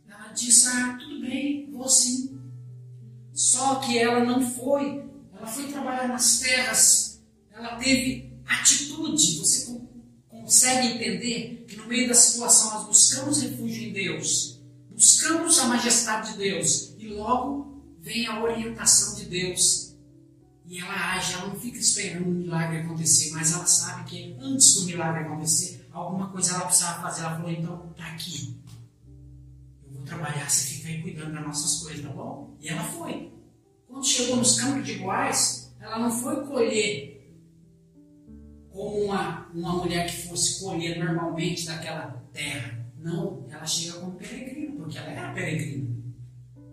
Ela 0.08 0.32
disse: 0.34 0.68
Ah, 0.68 0.98
tudo 1.00 1.22
bem, 1.22 1.70
vou 1.72 1.88
sim. 1.88 2.39
Só 3.32 3.75
que 3.75 3.98
ela 3.98 4.25
não 4.25 4.41
foi. 4.41 5.08
Ela 5.34 5.46
foi 5.46 5.68
trabalhar 5.68 6.08
nas 6.08 6.39
terras. 6.39 7.24
Ela 7.51 7.75
teve 7.77 8.34
atitude. 8.46 9.38
Você 9.38 9.79
consegue 10.27 10.88
entender 10.88 11.65
que 11.68 11.75
no 11.75 11.88
meio 11.88 12.08
da 12.08 12.15
situação 12.15 12.74
nós 12.74 12.88
buscamos 12.88 13.44
refúgio 13.44 13.89
em 13.89 13.94
Deus, 13.94 14.60
buscamos 14.89 15.60
a 15.60 15.68
majestade 15.68 16.32
de 16.32 16.38
Deus 16.39 16.96
e 16.98 17.08
logo 17.10 17.70
vem 18.01 18.27
a 18.27 18.41
orientação 18.41 19.15
de 19.15 19.25
Deus. 19.25 19.96
E 20.65 20.79
ela 20.79 21.15
age, 21.15 21.34
ela 21.34 21.48
não 21.48 21.60
fica 21.60 21.77
esperando 21.77 22.27
o 22.27 22.32
milagre 22.32 22.79
acontecer, 22.79 23.32
mas 23.32 23.53
ela 23.53 23.65
sabe 23.65 24.10
que 24.10 24.38
antes 24.39 24.75
do 24.75 24.86
milagre 24.86 25.24
acontecer, 25.24 25.88
alguma 25.91 26.29
coisa 26.29 26.53
ela 26.53 26.65
precisava 26.65 27.01
fazer. 27.01 27.22
Ela 27.22 27.38
falou: 27.38 27.51
então, 27.51 27.94
tá 27.98 28.06
aqui 28.08 28.60
trabalhar, 30.10 30.50
você 30.50 30.75
fica 30.75 30.89
aí 30.89 31.01
cuidando 31.01 31.34
das 31.34 31.46
nossas 31.46 31.84
coisas, 31.84 32.03
tá 32.03 32.10
bom? 32.10 32.56
E 32.60 32.68
ela 32.68 32.84
foi. 32.84 33.32
Quando 33.88 34.06
chegou 34.06 34.38
nos 34.38 34.60
campos 34.60 34.86
de 34.86 34.98
Boaz, 34.98 35.75
ela 35.79 36.00
não 36.00 36.12
foi 36.12 36.46
colher 36.48 37.38
como 38.72 39.06
uma, 39.06 39.48
uma 39.53 39.74
mulher 39.77 40.08
que 40.08 40.27
fosse 40.27 40.60
colher 40.63 41.03
normalmente 41.03 41.65
daquela 41.65 42.08
terra. 42.34 42.86
Não, 42.98 43.46
ela 43.50 43.65
chega 43.65 44.00
como 44.00 44.13
peregrina, 44.13 44.75
porque 44.75 44.98
ela 44.98 45.10
era 45.10 45.34
peregrina. 45.34 45.88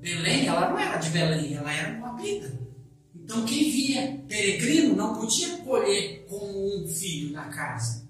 Belém, 0.06 0.46
ela 0.46 0.70
não 0.70 0.78
era 0.78 0.98
de 0.98 1.10
Belém, 1.10 1.54
ela 1.54 1.72
era 1.72 1.98
uma 1.98 2.16
vida. 2.16 2.56
Então 3.12 3.44
quem 3.44 3.68
via 3.68 4.22
peregrino 4.28 4.94
não 4.94 5.16
podia 5.16 5.56
colher 5.58 6.24
como 6.28 6.84
um 6.84 6.86
filho 6.86 7.32
da 7.32 7.46
casa. 7.46 8.08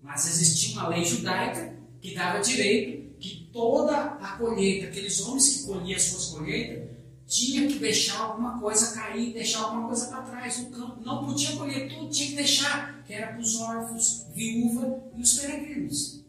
Mas 0.00 0.26
existia 0.26 0.72
uma 0.72 0.88
lei 0.88 1.04
judaica 1.04 1.76
que 2.00 2.14
dava 2.14 2.40
direito 2.40 3.14
que 3.20 3.50
toda 3.52 3.94
a 3.94 4.38
colheita, 4.38 4.86
aqueles 4.86 5.20
homens 5.20 5.56
que 5.56 5.66
colhiam 5.66 5.96
as 5.96 6.02
suas 6.04 6.26
colheitas, 6.30 6.88
tinha 7.26 7.68
que 7.68 7.78
deixar 7.78 8.20
alguma 8.20 8.58
coisa 8.58 8.94
cair, 8.94 9.34
deixar 9.34 9.64
alguma 9.64 9.88
coisa 9.88 10.06
para 10.06 10.22
trás 10.22 10.58
no 10.60 10.70
campo. 10.70 11.02
Não 11.04 11.26
podia 11.26 11.56
colher 11.56 11.90
tudo, 11.90 12.08
tinha 12.08 12.30
que 12.30 12.36
deixar, 12.36 13.02
que 13.04 13.12
era 13.12 13.32
para 13.32 13.40
os 13.40 13.56
órfãos, 13.56 14.26
viúva 14.34 14.98
e 15.14 15.20
os 15.20 15.34
peregrinos. 15.34 16.24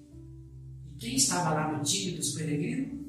E 0.93 0.99
quem 0.99 1.15
estava 1.15 1.53
lá 1.53 1.71
no 1.71 1.83
time 1.85 2.17
dos 2.17 2.31
peregrinos? 2.31 3.04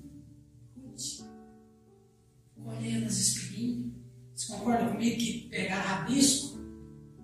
Colhendo 2.66 3.06
as 3.06 3.16
espinhas. 3.16 3.92
Você 4.34 4.52
concorda 4.52 4.90
comigo 4.90 5.16
que 5.16 5.48
pegar 5.48 5.80
rabisco 5.80 6.58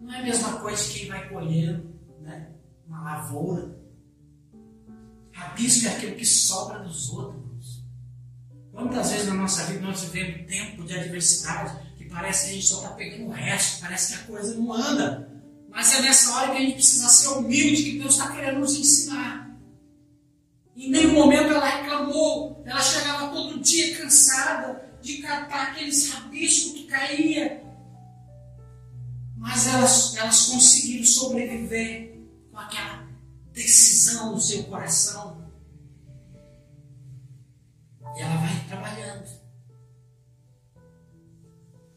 não 0.01 0.15
é 0.15 0.21
a 0.21 0.23
mesma 0.23 0.61
coisa 0.61 0.85
que 0.89 1.01
quem 1.01 1.09
vai 1.09 1.29
colhendo 1.29 1.93
né? 2.21 2.53
uma 2.87 3.03
lavoura 3.03 3.83
Rabisco 5.33 5.87
é 5.87 5.97
aquilo 5.97 6.15
que 6.15 6.25
sobra 6.25 6.79
dos 6.81 7.11
outros. 7.11 7.83
Quantas 8.71 9.11
vezes 9.11 9.27
na 9.27 9.35
nossa 9.35 9.65
vida 9.65 9.81
nós 9.81 10.03
vivemos 10.05 10.47
tempo 10.47 10.85
de 10.85 10.95
adversidade 10.95 11.77
que 11.97 12.05
parece 12.05 12.45
que 12.45 12.51
a 12.51 12.55
gente 12.55 12.67
só 12.67 12.77
está 12.83 12.91
pegando 12.91 13.27
o 13.27 13.31
resto, 13.31 13.81
parece 13.81 14.13
que 14.13 14.23
a 14.23 14.27
coisa 14.27 14.55
não 14.55 14.73
anda. 14.73 15.29
Mas 15.69 15.95
é 15.95 16.03
nessa 16.03 16.35
hora 16.37 16.53
que 16.53 16.59
a 16.59 16.61
gente 16.61 16.75
precisa 16.75 17.09
ser 17.09 17.29
humilde, 17.29 17.83
que 17.83 17.99
Deus 17.99 18.15
está 18.15 18.31
querendo 18.31 18.61
nos 18.61 18.79
ensinar. 18.79 19.51
Em 20.77 20.91
nenhum 20.91 21.15
momento 21.15 21.53
ela 21.53 21.67
reclamou, 21.67 22.63
ela 22.65 22.81
chegava 22.81 23.29
todo 23.29 23.61
dia 23.61 23.97
cansada 23.97 24.82
de 25.03 25.19
catar 25.19 25.73
aqueles 25.73 26.11
rabiscos 26.11 26.73
que 26.73 26.87
caía. 26.87 27.63
Mas 29.37 29.67
elas, 29.67 30.17
elas 30.17 30.47
conseguiram 30.47 31.05
sobreviver 31.05 32.17
com 32.51 32.59
aquela 32.59 33.09
decisão 33.53 34.33
no 34.33 34.41
seu 34.41 34.65
coração. 34.65 35.51
E 38.17 38.21
ela 38.21 38.37
vai 38.37 38.65
trabalhando. 38.69 39.43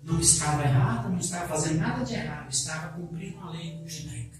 Não 0.01 0.19
estava 0.19 0.63
errada, 0.63 1.09
não 1.09 1.19
estava 1.19 1.47
fazendo 1.47 1.79
nada 1.79 2.03
de 2.03 2.13
errado, 2.13 2.51
estava 2.51 2.93
cumprindo 2.93 3.39
a 3.39 3.51
lei 3.51 3.83
judaica. 3.87 4.39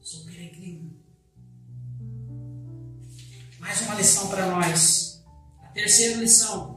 Sou 0.00 0.24
peregrino. 0.24 0.96
Mais 3.58 3.80
uma 3.82 3.94
lição 3.94 4.28
para 4.28 4.46
nós. 4.46 5.24
A 5.62 5.68
terceira 5.68 6.20
lição. 6.20 6.75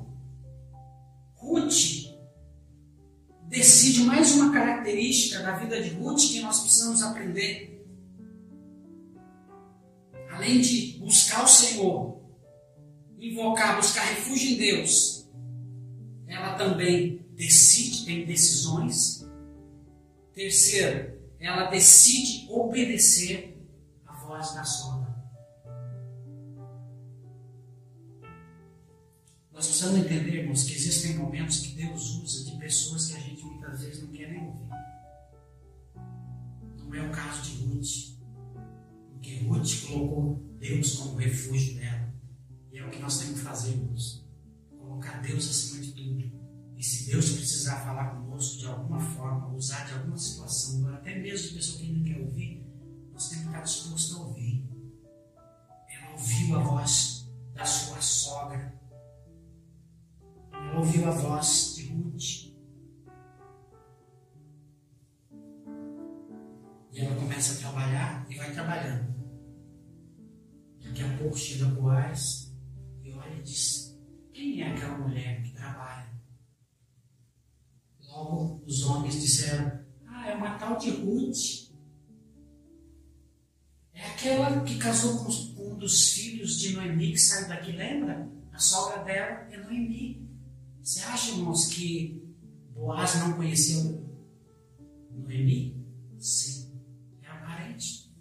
Ruth 1.50 2.10
decide 3.48 4.02
mais 4.02 4.34
uma 4.34 4.54
característica 4.54 5.42
da 5.42 5.58
vida 5.58 5.82
de 5.82 5.90
Ruth 5.90 6.20
que 6.20 6.42
nós 6.42 6.60
precisamos 6.60 7.02
aprender 7.02 7.70
além 10.40 10.62
de 10.62 10.98
buscar 11.00 11.44
o 11.44 11.48
Senhor, 11.48 12.18
invocar, 13.20 13.76
buscar 13.76 14.04
refúgio 14.04 14.52
em 14.52 14.58
Deus, 14.58 15.30
ela 16.26 16.56
também 16.56 17.26
decide, 17.36 18.06
tem 18.06 18.26
decisões. 18.26 19.28
Terceiro, 20.34 21.20
ela 21.40 21.66
decide 21.66 22.48
obedecer 22.50 23.58
a 24.06 24.14
voz 24.26 24.54
da 24.54 24.64
sogra. 24.64 24.99
Nós 29.60 29.68
precisamos 29.68 30.00
entender, 30.00 30.36
irmãos, 30.36 30.64
que 30.64 30.74
existem 30.74 31.18
momentos 31.18 31.60
que 31.60 31.76
Deus 31.76 32.16
usa 32.24 32.46
de 32.46 32.58
pessoas 32.60 33.08
que 33.08 33.18
a 33.18 33.20
gente 33.20 33.44
muitas 33.44 33.82
vezes 33.82 34.02
não 34.02 34.10
quer 34.10 34.32
nem 34.32 34.48
ouvir. 34.48 34.70
Não 36.78 36.96
é 36.96 37.06
o 37.06 37.12
caso 37.12 37.42
de 37.42 37.66
Ruth. 37.66 38.18
Porque 39.12 39.40
Ruth 39.40 39.86
colocou 39.86 40.56
Deus 40.62 40.96
como 40.96 41.18
refúgio 41.18 41.76
dela. 41.76 42.14
E 42.72 42.78
é 42.78 42.88
o 42.88 42.90
que 42.90 43.00
nós 43.00 43.20
temos 43.20 43.38
que 43.38 43.46
fazer, 43.46 43.72
irmãos. 43.72 44.26
Colocar 44.78 45.22
Deus 45.22 45.50
acima 45.50 45.82
de 45.84 45.92
tudo. 45.92 46.32
E 46.78 46.82
se 46.82 47.12
Deus 47.12 47.30
precisar 47.30 47.84
falar 47.84 48.16
conosco 48.16 48.60
de 48.60 48.66
alguma 48.66 49.02
forma, 49.02 49.54
usar 49.54 49.86
de 49.86 49.92
alguma 49.92 50.18
situação, 50.18 50.88
até 50.94 51.20
mesmo 51.20 51.50
de 51.50 51.56
pessoa 51.56 51.80
que 51.80 51.92
não 51.92 52.04
quer 52.06 52.22
ouvir, 52.22 52.66
nós 53.12 53.28
temos 53.28 53.44
que 53.44 53.50
estar 53.50 53.64
disposto 53.64 54.16
a 54.16 54.20
ouvir. 54.20 54.29
Disseram: 79.30 79.72
Ah, 80.08 80.30
é 80.30 80.36
uma 80.36 80.58
tal 80.58 80.78
de 80.78 80.90
Ruth. 80.90 81.70
É 83.94 84.06
aquela 84.06 84.62
que 84.62 84.78
casou 84.78 85.26
com 85.26 85.74
um 85.74 85.78
dos 85.78 86.14
filhos 86.14 86.60
de 86.60 86.74
Noemi 86.74 87.12
que 87.12 87.18
saiu 87.18 87.48
daqui, 87.48 87.72
lembra? 87.72 88.30
A 88.52 88.58
sogra 88.58 89.04
dela 89.04 89.48
é 89.52 89.58
Noemi. 89.58 90.28
Você 90.82 91.02
acha, 91.02 91.32
irmãos, 91.32 91.68
que 91.68 92.24
Boaz 92.74 93.16
não 93.16 93.34
conheceu 93.34 94.04
Noemi? 95.12 95.78
Sim, 96.18 96.72
é 97.22 97.28
a 97.28 97.36
parente. 97.36 98.12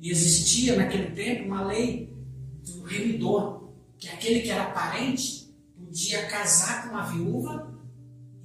E 0.00 0.10
existia 0.10 0.76
naquele 0.76 1.10
tempo 1.10 1.46
uma 1.46 1.64
lei 1.64 2.16
do 2.64 2.82
remidor, 2.84 3.72
que 3.98 4.08
aquele 4.08 4.40
que 4.40 4.50
era 4.50 4.70
parente 4.70 5.52
podia 5.76 6.26
casar 6.28 6.84
com 6.84 6.94
uma 6.94 7.10
viúva 7.10 7.77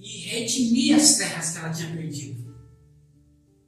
e 0.03 0.19
redimir 0.27 0.98
as 0.98 1.15
terras 1.15 1.51
que 1.51 1.57
ela 1.60 1.69
tinha 1.69 1.95
perdido. 1.95 2.53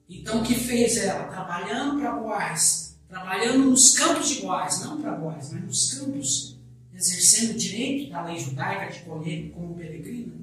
Então, 0.10 0.42
o 0.42 0.44
que 0.44 0.54
fez 0.54 0.98
ela? 0.98 1.30
Trabalhando 1.30 1.98
para 1.98 2.12
Boaz, 2.12 3.00
trabalhando 3.08 3.70
nos 3.70 3.98
campos 3.98 4.28
de 4.28 4.42
Boaz, 4.42 4.82
não 4.82 5.02
para 5.02 5.16
Boaz, 5.16 5.54
mas 5.54 5.64
nos 5.64 5.94
campos, 5.94 6.60
exercendo 6.94 7.52
o 7.52 7.58
direito 7.58 8.12
da 8.12 8.26
lei 8.26 8.38
judaica 8.38 8.92
de 8.92 9.06
colher 9.06 9.50
como 9.52 9.76
peregrina, 9.76 10.36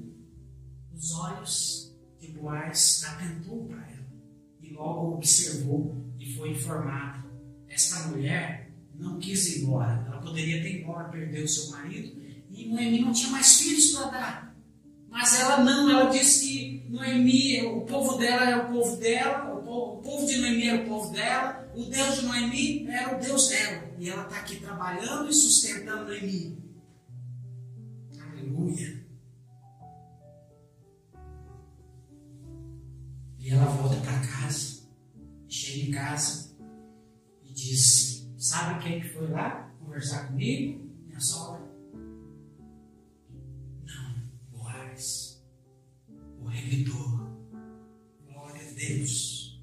os 0.91 1.13
olhos 1.13 1.95
de 2.19 2.27
Boaz 2.29 3.03
atentou 3.05 3.65
para 3.65 3.77
ela 3.77 4.07
e 4.61 4.73
logo 4.73 5.15
observou 5.15 5.95
e 6.19 6.33
foi 6.33 6.51
informado. 6.51 7.29
Esta 7.69 8.07
mulher 8.07 8.71
não 8.95 9.19
quis 9.19 9.45
ir 9.55 9.61
embora, 9.61 10.03
ela 10.07 10.19
poderia 10.19 10.61
ter 10.61 10.81
embora, 10.81 11.09
perder 11.09 11.43
o 11.43 11.47
seu 11.47 11.69
marido, 11.69 12.19
e 12.49 12.67
Noemi 12.67 12.99
não 12.99 13.13
tinha 13.13 13.29
mais 13.29 13.59
filhos 13.59 13.91
para 13.91 14.09
dar. 14.09 14.52
Mas 15.13 15.39
ela 15.39 15.63
não, 15.63 15.91
ela 15.91 16.09
disse 16.09 16.43
que 16.43 16.89
Noemi, 16.89 17.61
o 17.67 17.81
povo 17.81 18.17
dela 18.17 18.49
era 18.49 18.65
o 18.65 18.73
povo 18.73 18.97
dela, 18.97 19.53
o 19.53 19.61
povo, 19.61 19.99
o 19.99 20.01
povo 20.01 20.25
de 20.25 20.37
Noemi 20.37 20.67
era 20.67 20.81
o 20.81 20.87
povo 20.87 21.13
dela, 21.13 21.71
o 21.75 21.85
Deus 21.85 22.15
de 22.15 22.25
Noemi 22.25 22.87
era 22.87 23.15
o 23.15 23.21
Deus 23.21 23.47
dela. 23.47 23.93
E 23.99 24.09
ela 24.09 24.23
está 24.23 24.37
aqui 24.37 24.55
trabalhando 24.55 25.29
e 25.29 25.33
sustentando 25.33 26.05
Noemi. 26.05 26.57
Aleluia. 28.19 29.05
E 33.37 33.49
ela 33.51 33.65
volta 33.65 33.97
para 33.97 34.19
casa, 34.19 34.81
chega 35.47 35.89
em 35.89 35.91
casa 35.91 36.57
e 37.43 37.53
diz: 37.53 38.27
Sabe 38.35 38.81
quem 38.81 38.99
que 38.99 39.09
foi 39.09 39.29
lá 39.29 39.71
conversar 39.79 40.29
comigo? 40.29 40.89
Minha 41.05 41.19
sogra. 41.19 41.72
Servidor. 46.53 47.31
Glória 48.31 48.61
a 48.61 48.73
Deus. 48.73 49.59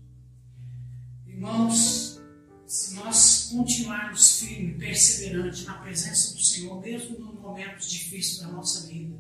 Irmãos, 1.27 2.21
se 2.67 2.95
nós 2.95 3.49
continuarmos 3.53 4.41
firmes, 4.41 4.79
perseverantes 4.79 5.65
na 5.65 5.75
presença 5.75 6.35
do 6.35 6.41
Senhor, 6.41 6.81
mesmo 6.81 7.19
nos 7.19 7.41
momentos 7.41 7.89
difíceis 7.89 8.39
da 8.41 8.49
nossa 8.49 8.87
vida, 8.89 9.17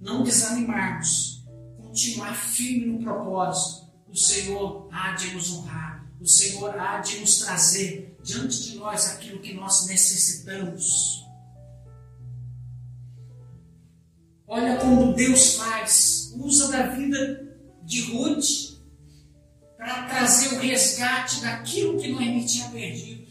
não 0.00 0.22
desanimarmos, 0.22 1.44
continuar 1.78 2.34
firme 2.34 2.86
no 2.86 2.98
propósito, 3.02 3.86
o 4.08 4.16
Senhor 4.16 4.88
há 4.92 5.12
de 5.12 5.32
nos 5.34 5.52
honrar, 5.52 6.06
o 6.20 6.26
Senhor 6.26 6.78
há 6.78 7.00
de 7.00 7.18
nos 7.20 7.38
trazer 7.38 8.16
diante 8.22 8.62
de 8.62 8.76
nós 8.76 9.08
aquilo 9.10 9.40
que 9.40 9.54
nós 9.54 9.86
necessitamos. 9.86 11.24
Olha 14.46 14.76
como 14.76 15.12
Deus 15.12 15.56
faz, 15.56 16.15
usa 16.46 16.68
da 16.68 16.86
vida 16.86 17.58
de 17.82 18.02
Ruth 18.12 18.76
para 19.76 20.04
trazer 20.04 20.56
o 20.56 20.60
resgate 20.60 21.40
daquilo 21.40 21.98
que 21.98 22.08
Noemi 22.08 22.46
tinha 22.46 22.68
perdido. 22.70 23.26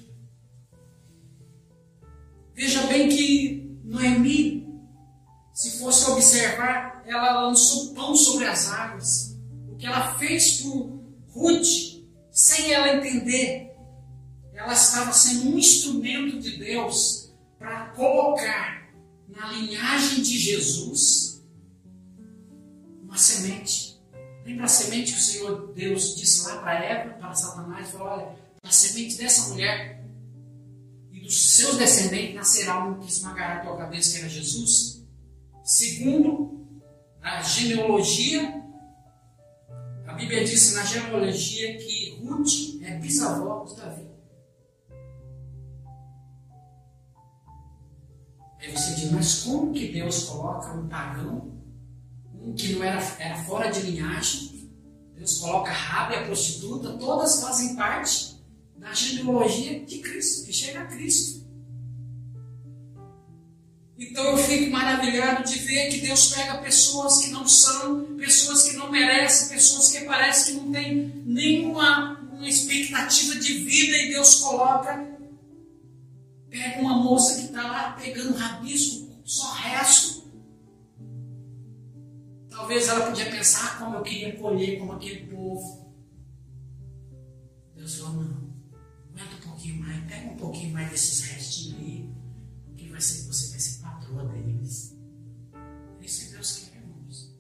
Veja 2.54 2.86
bem 2.88 3.10
que 3.10 3.80
Noemi, 3.84 4.67
se 5.54 5.80
fosse 5.80 6.10
observar, 6.12 7.04
ela 7.06 7.41
lançou 7.41 7.93
pão 7.93 8.15
sobre 8.15 8.45
as 8.45 8.71
águas. 8.71 9.38
O 9.69 9.75
que 9.75 9.86
ela 9.86 10.17
fez 10.17 10.62
por 10.62 11.01
Ruth, 11.30 12.04
sem 12.32 12.71
ela 12.71 12.95
entender, 12.95 13.71
ela 14.54 14.73
estava 14.73 15.12
sendo 15.12 15.49
um 15.49 15.58
instrumento 15.58 16.39
de 16.39 16.58
Deus 16.58 17.34
para 17.58 17.88
colocar 17.89 18.89
na 19.28 19.51
linhagem 19.51 20.21
de 20.21 20.38
Jesus 20.38 21.25
uma 23.15 23.17
semente. 23.17 23.97
Lembra 24.45 24.65
a 24.65 24.67
semente 24.67 25.13
que 25.13 25.17
o 25.17 25.21
Senhor 25.21 25.73
Deus 25.73 26.15
disse 26.17 26.45
lá 26.47 26.58
para 26.60 26.84
Eva, 26.84 27.13
para 27.13 27.34
Satanás? 27.34 27.89
Falou: 27.89 28.08
olha, 28.08 28.36
a 28.62 28.71
semente 28.71 29.17
dessa 29.17 29.49
mulher 29.49 30.04
e 31.12 31.21
dos 31.21 31.56
seus 31.56 31.78
descendentes 31.78 32.36
nascerá 32.36 32.86
um 32.86 32.99
que 32.99 33.10
esmagará 33.10 33.62
a 33.62 33.65
tua 33.65 33.78
cabeça, 33.78 34.12
que 34.12 34.19
era 34.19 34.30
Jesus. 34.30 35.04
Segundo 35.63 36.69
a 37.21 37.41
genealogia, 37.41 38.62
a 40.06 40.13
Bíblia 40.13 40.43
diz 40.43 40.75
na 40.75 40.84
genealogia 40.84 41.78
que 41.78 42.19
Ruth 42.21 42.84
é 42.84 42.99
bisavó 42.99 43.63
de 43.63 43.75
Davi. 43.78 44.08
Aí 48.60 48.71
você 48.71 48.95
diz, 48.95 49.12
mas 49.12 49.43
como 49.43 49.73
que 49.73 49.91
Deus 49.91 50.25
coloca 50.25 50.73
um 50.73 50.88
pagão, 50.88 51.55
que 52.53 52.73
não 52.73 52.84
era, 52.84 52.99
era 53.19 53.43
fora 53.43 53.69
de 53.71 53.81
linhagem, 53.81 54.69
Deus 55.15 55.38
coloca 55.38 55.71
Rabi, 55.71 56.15
a 56.15 56.25
prostituta, 56.25 56.93
todas 56.93 57.41
fazem 57.41 57.75
parte 57.75 58.36
da 58.77 58.93
genealogia 58.93 59.79
de 59.86 59.99
Cristo, 59.99 60.45
que 60.45 60.53
chega 60.53 60.81
a 60.81 60.86
Cristo. 60.86 61.45
Então 63.97 64.25
eu 64.25 64.38
fico 64.38 64.71
maravilhado 64.71 65.49
de 65.49 65.58
ver 65.60 65.89
que 65.89 66.01
Deus 66.01 66.34
pega 66.34 66.58
pessoas 66.58 67.19
que 67.19 67.31
não 67.31 67.47
são, 67.47 68.17
pessoas 68.17 68.63
que 68.63 68.75
não 68.75 68.91
merecem, 68.91 69.49
pessoas 69.49 69.89
que 69.91 70.03
parece 70.03 70.51
que 70.51 70.58
não 70.58 70.71
têm 70.71 71.23
nenhuma 71.25 72.19
uma 72.34 72.49
expectativa 72.49 73.36
de 73.36 73.53
vida 73.60 73.95
e 73.95 74.10
Deus 74.10 74.36
coloca 74.36 75.15
Pega 76.55 76.79
uma 76.79 76.95
moça 77.03 77.36
que 77.36 77.47
está 77.47 77.63
lá 77.63 77.91
pegando 77.99 78.38
rabisco, 78.38 79.05
Talvez 82.76 82.90
ela 82.90 83.06
podia 83.06 83.32
pensar 83.32 83.80
como 83.80 83.96
eu 83.96 84.04
queria 84.04 84.36
colher 84.36 84.80
como 84.80 84.92
aquele 84.92 85.28
povo. 85.28 85.96
Deus 87.74 88.00
falou, 88.00 88.24
não, 88.24 88.54
aguenta 89.14 89.36
um 89.38 89.50
pouquinho 89.50 89.80
mais, 89.80 90.04
pega 90.04 90.28
um 90.28 90.36
pouquinho 90.36 90.74
mais 90.74 90.92
desses 90.92 91.22
restinhos 91.22 91.80
aí, 91.80 92.14
porque 92.66 92.90
vai 92.90 93.00
ser, 93.00 93.28
você 93.28 93.52
vai 93.52 93.60
ser 93.62 93.82
patroa 93.82 94.26
deles. 94.26 94.94
É 96.02 96.06
isso 96.06 96.26
que 96.26 96.32
Deus 96.34 96.52
quer, 96.58 96.82
irmãos. 96.82 97.34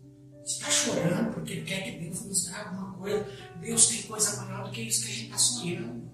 Está 0.45 0.71
chorando 0.71 1.33
porque 1.33 1.61
quer 1.63 1.83
que 1.83 1.99
Deus 1.99 2.21
nos 2.23 2.45
traga 2.45 2.69
alguma 2.69 2.93
coisa. 2.93 3.27
Deus 3.59 3.87
tem 3.87 4.03
coisa 4.03 4.41
maior 4.41 4.63
do 4.63 4.71
que 4.71 4.83
isso 4.83 5.03
que 5.03 5.11
a 5.11 5.13
gente 5.15 5.25
está 5.25 5.37
sonhando. 5.37 6.11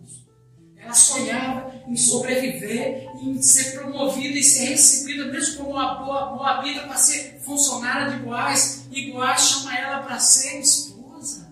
Ela 0.77 0.93
sonhava 0.95 1.60
em 1.87 1.95
sobreviver, 1.95 3.09
em 3.21 3.41
ser 3.41 3.73
promovida 3.73 4.37
e 4.37 4.43
ser 4.43 4.69
recebida, 4.69 5.25
mesmo 5.25 5.57
como 5.57 5.71
uma 5.71 5.95
boa 5.95 6.35
moabita, 6.35 6.81
para 6.81 6.97
ser 6.97 7.39
funcionária 7.41 8.17
de 8.17 8.23
Boaz. 8.23 8.87
E 8.91 9.11
chama 9.37 9.77
ela 9.77 10.03
para 10.03 10.19
ser 10.19 10.59
esposa. 10.59 11.49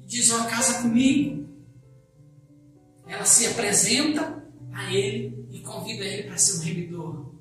E 0.00 0.06
diz: 0.06 0.30
Ó, 0.32 0.44
casa 0.44 0.82
comigo. 0.82 1.44
Ela 3.06 3.24
se 3.24 3.46
apresenta 3.46 4.42
a 4.72 4.92
ele 4.92 5.46
e 5.50 5.60
convida 5.60 6.04
ele 6.04 6.24
para 6.24 6.38
ser 6.38 6.58
um 6.58 6.62
remidor. 6.62 7.34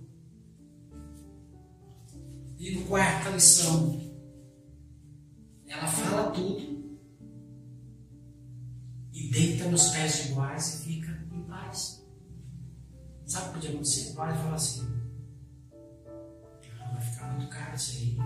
E 2.59 2.71
no 2.71 2.85
quarta 2.85 3.29
lição, 3.29 3.99
ela 5.67 5.87
fala 5.87 6.31
tudo 6.31 6.73
e 9.11 9.29
deita 9.29 9.65
nos 9.69 9.89
pés 9.89 10.23
de 10.23 10.33
Boaz 10.33 10.82
Sabe 13.33 13.45
o 13.45 13.47
que 13.47 13.53
podia 13.55 13.69
acontecer? 13.71 14.13
Boaz 14.13 14.39
fala 14.39 14.55
assim: 14.55 14.87
ah, 16.79 16.91
vai 16.93 17.01
ficar 17.01 17.33
muito 17.33 17.49
caro 17.49 17.75
isso 17.75 17.97
aí. 17.97 18.17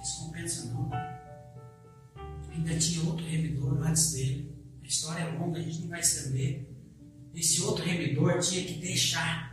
Isso 0.00 0.24
compensa 0.24 0.66
não. 0.66 0.88
Ainda 2.52 2.78
tinha 2.78 3.04
outro 3.08 3.26
remidor 3.26 3.82
antes 3.82 4.12
dele. 4.12 4.54
A 4.84 4.86
história 4.86 5.22
é 5.24 5.32
longa, 5.36 5.58
a 5.58 5.62
gente 5.62 5.80
não 5.80 5.88
vai 5.88 5.98
estender. 5.98 6.64
Esse 7.34 7.60
outro 7.62 7.84
remidor 7.84 8.38
tinha 8.38 8.64
que 8.64 8.74
deixar 8.74 9.52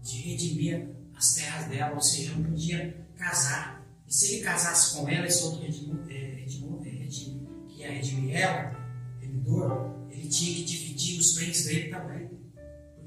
de 0.00 0.16
redimir 0.22 0.88
as 1.14 1.34
terras 1.34 1.68
dela, 1.68 1.94
ou 1.94 2.00
seja, 2.00 2.34
não 2.34 2.44
podia 2.44 3.06
casar. 3.18 3.86
E 4.08 4.14
se 4.14 4.32
ele 4.32 4.44
casasse 4.44 4.96
com 4.96 5.06
ela, 5.10 5.26
esse 5.26 5.44
outro 5.44 5.62
é, 5.62 5.66
é, 5.66 6.34
redimor, 6.36 6.80
que 6.80 7.80
ia 7.80 7.90
redimir 7.90 8.34
ela, 8.34 8.74
remidor, 9.20 10.08
ele 10.10 10.26
tinha 10.26 10.54
que 10.54 10.64
dividir 10.64 11.20
os 11.20 11.34
bens 11.34 11.66
dele 11.66 11.90
também. 11.90 12.21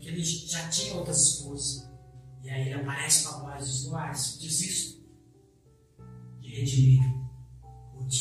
Porque 0.05 0.19
ele 0.19 0.23
já 0.23 0.69
tinha 0.69 0.93
outras 0.93 1.19
esposas. 1.19 1.89
E 2.43 2.49
aí 2.51 2.67
ele 2.67 2.73
aparece 2.75 3.23
para 3.23 3.39
Boaz 3.39 3.63
e 3.63 3.71
diz: 3.71 3.83
Boaz, 3.85 4.37
desisto 4.37 5.03
de 6.39 6.49
redimir 6.49 7.01
Ruth. 7.95 8.13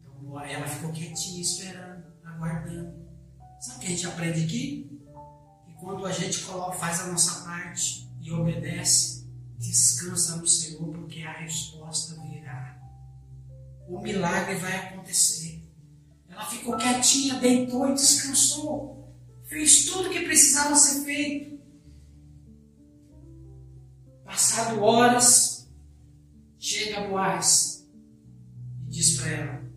Então 0.00 0.40
ela 0.40 0.68
ficou 0.68 0.92
quietinha, 0.92 1.42
esperando, 1.42 2.04
aguardando. 2.24 3.04
Sabe 3.58 3.78
o 3.78 3.80
que 3.80 3.86
a 3.86 3.90
gente 3.90 4.06
aprende 4.06 4.44
aqui? 4.44 5.00
Que 5.66 5.72
quando 5.80 6.06
a 6.06 6.12
gente 6.12 6.40
coloca, 6.44 6.78
faz 6.78 7.00
a 7.00 7.08
nossa 7.08 7.44
parte 7.44 8.08
e 8.20 8.30
obedece, 8.30 9.28
descansa 9.58 10.36
no 10.36 10.46
Senhor, 10.46 10.88
porque 10.92 11.22
a 11.22 11.32
resposta 11.32 12.14
virá. 12.22 12.80
O 13.88 13.98
milagre 14.00 14.54
vai 14.54 14.76
acontecer. 14.76 15.68
Ela 16.28 16.46
ficou 16.46 16.76
quietinha, 16.76 17.40
deitou 17.40 17.88
e 17.88 17.94
descansou. 17.94 18.97
Fez 19.48 19.86
tudo 19.86 20.08
o 20.08 20.12
que 20.12 20.26
precisava 20.26 20.76
ser 20.76 21.04
feito. 21.04 21.58
Passado 24.22 24.82
horas, 24.82 25.66
chega 26.58 27.08
Boaz 27.08 27.88
e 28.86 28.90
diz 28.90 29.18
para 29.18 29.30
ela: 29.30 29.72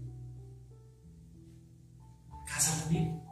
Casa 2.45 2.83
comigo. 2.83 3.23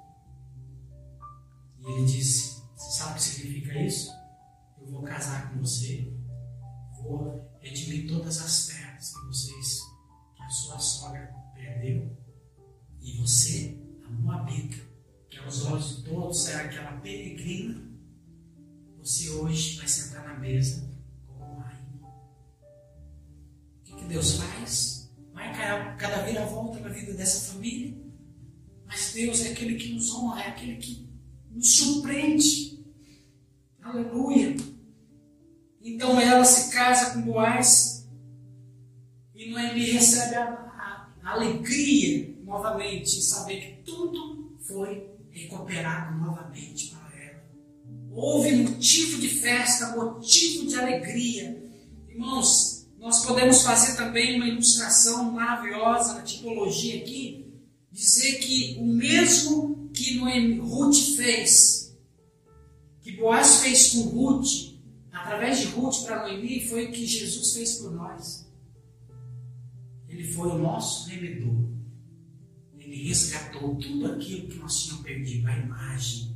E 1.80 1.92
ele 1.92 2.06
disse: 2.06 2.64
Você 2.74 2.98
sabe 2.98 3.12
o 3.12 3.16
que 3.16 3.22
significa 3.22 3.78
isso? 3.78 4.10
Eu 4.80 4.88
vou 4.88 5.04
casar 5.04 5.52
com 5.52 5.60
você, 5.60 6.10
vou 7.04 7.52
redimir 7.60 8.08
todas 8.08 8.42
as 8.42 8.69
também 54.00 54.38
uma 54.38 54.48
ilustração 54.48 55.32
maravilhosa 55.34 56.14
na 56.14 56.22
tipologia 56.22 57.02
aqui, 57.02 57.54
dizer 57.92 58.40
que 58.40 58.78
o 58.80 58.86
mesmo 58.86 59.90
que 59.94 60.16
Noemi, 60.16 60.58
Ruth 60.60 61.18
fez, 61.18 61.98
que 63.02 63.18
Boaz 63.18 63.58
fez 63.58 63.92
com 63.92 64.04
Ruth, 64.04 64.80
através 65.12 65.60
de 65.60 65.66
Ruth 65.68 66.06
para 66.06 66.22
Noemi, 66.22 66.66
foi 66.66 66.86
o 66.86 66.92
que 66.94 67.06
Jesus 67.06 67.54
fez 67.54 67.74
por 67.76 67.92
nós. 67.92 68.50
Ele 70.08 70.24
foi 70.24 70.48
o 70.48 70.58
nosso 70.58 71.10
remedor. 71.10 71.70
Ele 72.78 73.08
resgatou 73.10 73.76
tudo 73.76 74.14
aquilo 74.14 74.48
que 74.48 74.58
nós 74.60 74.82
tínhamos 74.82 75.04
perdido, 75.04 75.48
a 75.48 75.58
imagem, 75.58 76.36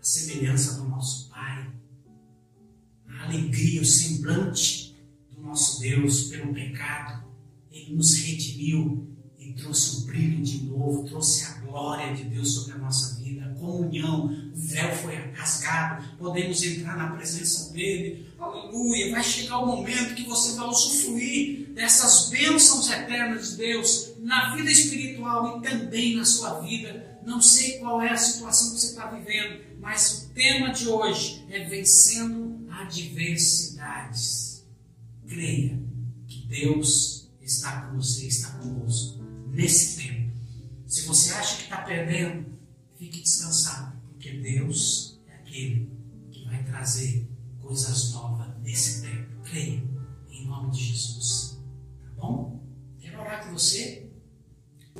a 0.00 0.02
semelhança 0.02 0.82
do 0.82 0.88
nosso 0.88 1.30
Pai, 1.30 1.72
a 3.08 3.24
alegria, 3.24 3.80
o 3.80 3.84
semblante 3.84 4.83
nosso 5.54 5.80
Deus, 5.80 6.24
pelo 6.24 6.52
pecado, 6.52 7.22
Ele 7.70 7.94
nos 7.94 8.16
redimiu 8.16 9.06
e 9.38 9.52
trouxe 9.52 9.98
o 9.98 10.00
brilho 10.00 10.42
de 10.42 10.64
novo, 10.64 11.04
trouxe 11.04 11.44
a 11.44 11.60
glória 11.60 12.12
de 12.12 12.24
Deus 12.24 12.54
sobre 12.54 12.72
a 12.72 12.78
nossa 12.78 13.22
vida, 13.22 13.54
comunhão, 13.60 14.26
o 14.52 14.56
véu 14.56 14.92
foi 14.96 15.14
rasgado, 15.32 16.04
podemos 16.18 16.60
entrar 16.60 16.96
na 16.96 17.10
presença 17.10 17.72
dEle, 17.72 18.26
aleluia. 18.36 19.12
Vai 19.12 19.22
chegar 19.22 19.58
o 19.58 19.66
momento 19.66 20.16
que 20.16 20.24
você 20.24 20.56
vai 20.58 20.66
usufruir 20.66 21.68
dessas 21.72 22.30
bênçãos 22.30 22.90
eternas 22.90 23.52
de 23.52 23.56
Deus 23.58 24.14
na 24.18 24.56
vida 24.56 24.72
espiritual 24.72 25.58
e 25.58 25.62
também 25.62 26.16
na 26.16 26.24
sua 26.24 26.58
vida. 26.62 27.20
Não 27.24 27.40
sei 27.40 27.78
qual 27.78 28.02
é 28.02 28.10
a 28.10 28.16
situação 28.16 28.74
que 28.74 28.80
você 28.80 28.88
está 28.88 29.06
vivendo, 29.06 29.60
mas 29.80 30.24
o 30.24 30.34
tema 30.34 30.70
de 30.70 30.88
hoje 30.88 31.46
é 31.48 31.60
vencendo 31.64 32.66
adversidades 32.68 34.43
creia 35.26 35.82
que 36.26 36.46
Deus 36.46 37.30
está 37.40 37.82
com 37.82 37.96
você, 37.96 38.26
está 38.26 38.50
conosco 38.58 39.22
nesse 39.50 40.02
tempo. 40.02 40.32
Se 40.86 41.02
você 41.06 41.32
acha 41.32 41.56
que 41.56 41.62
está 41.64 41.82
perdendo, 41.82 42.46
fique 42.96 43.20
descansado, 43.20 43.96
porque 44.10 44.30
Deus 44.30 45.20
é 45.28 45.34
aquele 45.34 45.90
que 46.30 46.44
vai 46.44 46.62
trazer 46.64 47.28
coisas 47.60 48.12
novas 48.12 48.48
nesse 48.62 49.02
tempo. 49.02 49.42
Creia 49.44 49.82
em 50.30 50.46
nome 50.46 50.70
de 50.70 50.84
Jesus. 50.84 51.58
Tá 52.02 52.10
bom? 52.16 52.60
Quero 53.00 53.20
orar 53.20 53.46
com 53.46 53.52
você. 53.52 54.10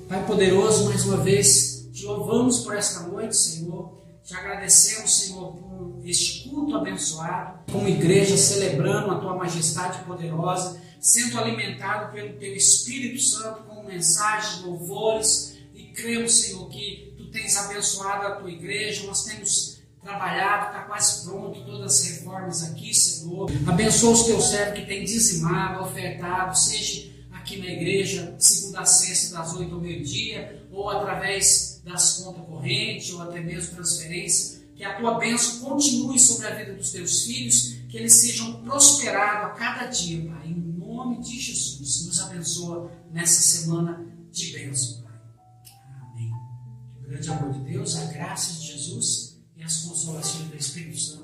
Pai 0.08 0.26
poderoso, 0.26 0.86
mais 0.86 1.04
uma 1.04 1.18
vez, 1.18 1.88
te 1.92 2.04
louvamos 2.04 2.60
por 2.60 2.76
esta 2.76 3.06
noite, 3.06 3.36
Senhor. 3.36 4.03
Te 4.24 4.34
agradecemos, 4.34 5.18
Senhor, 5.18 5.52
por 5.52 6.00
este 6.02 6.48
culto 6.48 6.76
abençoado, 6.76 7.58
como 7.70 7.86
igreja 7.86 8.38
celebrando 8.38 9.10
a 9.10 9.18
tua 9.20 9.36
majestade 9.36 10.02
poderosa, 10.04 10.80
sendo 10.98 11.38
alimentado 11.38 12.10
pelo 12.10 12.38
teu 12.38 12.56
Espírito 12.56 13.20
Santo 13.20 13.64
com 13.64 13.82
mensagens, 13.82 14.62
louvores, 14.62 15.58
e 15.74 15.88
cremos, 15.88 16.40
Senhor, 16.40 16.66
que 16.70 17.12
tu 17.18 17.30
tens 17.30 17.54
abençoado 17.58 18.26
a 18.26 18.36
tua 18.36 18.50
igreja, 18.50 19.06
nós 19.06 19.24
temos 19.24 19.82
trabalhado, 20.02 20.68
está 20.68 20.84
quase 20.84 21.26
pronto 21.26 21.62
todas 21.66 22.00
as 22.00 22.08
reformas 22.08 22.62
aqui, 22.62 22.94
Senhor. 22.94 23.50
Abençoa 23.66 24.12
os 24.12 24.22
teus 24.22 24.44
servos 24.44 24.78
que 24.78 24.86
têm 24.86 25.04
dizimado, 25.04 25.84
ofertado, 25.84 26.56
seja 26.58 27.13
aqui 27.44 27.58
na 27.58 27.66
igreja, 27.66 28.34
segunda 28.38 28.80
a 28.80 28.86
sexta, 28.86 29.36
das 29.36 29.54
oito 29.54 29.74
ao 29.74 29.80
meio-dia, 29.80 30.66
ou 30.72 30.88
através 30.88 31.82
das 31.84 32.20
contas 32.20 32.46
correntes 32.46 33.12
ou 33.12 33.20
até 33.20 33.38
mesmo 33.40 33.74
transferência, 33.74 34.64
que 34.74 34.82
a 34.82 34.96
tua 34.98 35.18
bênção 35.18 35.60
continue 35.60 36.18
sobre 36.18 36.46
a 36.46 36.54
vida 36.54 36.72
dos 36.72 36.90
teus 36.90 37.24
filhos, 37.24 37.76
que 37.88 37.98
eles 37.98 38.14
sejam 38.14 38.64
prosperados 38.64 39.50
a 39.50 39.54
cada 39.54 39.86
dia, 39.86 40.26
Pai. 40.26 40.48
Em 40.48 40.54
nome 40.54 41.20
de 41.20 41.38
Jesus, 41.38 42.06
nos 42.06 42.20
abençoa 42.20 42.90
nessa 43.12 43.40
semana 43.42 44.04
de 44.32 44.50
bênção, 44.50 45.02
Pai. 45.02 45.20
Amém. 46.00 46.32
O 46.98 47.02
grande 47.02 47.30
amor 47.30 47.52
de 47.52 47.60
Deus, 47.60 47.94
a 47.96 48.04
graça 48.06 48.54
de 48.54 48.66
Jesus 48.68 49.38
e 49.54 49.62
as 49.62 49.76
consolações 49.82 50.48
do 50.48 50.56
Espírito 50.56 50.98
Santo 50.98 51.23